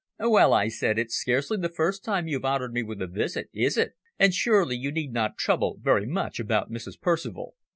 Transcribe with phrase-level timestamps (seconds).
[0.17, 3.77] "Well," I said, "it's scarcely the first time you've honoured me with a visit, is
[3.77, 3.93] it?
[4.17, 6.99] And surely you need not trouble very much about Mrs.
[6.99, 7.53] Percival."